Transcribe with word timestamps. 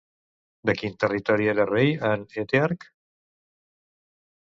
De 0.69 0.73
quin 0.77 0.95
territori 1.03 1.49
era 1.51 1.67
rei 1.71 1.91
en 2.09 2.23
Etearc? 2.45 2.87